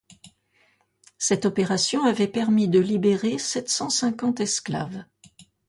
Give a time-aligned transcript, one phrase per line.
[1.19, 5.03] Cette opération avait permis de libérer sept-cent-cinquante esclaves.